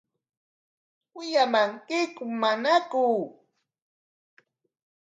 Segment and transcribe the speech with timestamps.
[1.15, 3.05] ¿Wiyamankiku manaku?